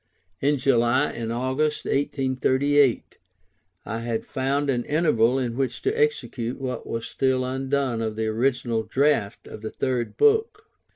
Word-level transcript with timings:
In 0.39 0.57
July 0.57 1.11
and 1.11 1.31
August, 1.31 1.85
1838, 1.85 3.19
I 3.85 3.99
had 3.99 4.25
found 4.25 4.67
an 4.71 4.83
interval 4.85 5.37
in 5.37 5.55
which 5.55 5.83
to 5.83 5.93
execute 5.93 6.59
what 6.59 6.87
was 6.87 7.05
still 7.05 7.45
undone 7.45 8.01
of 8.01 8.15
the 8.15 8.25
original 8.25 8.81
draft 8.81 9.45
of 9.45 9.61
the 9.61 9.69
Third 9.69 10.17
Book. 10.17 10.65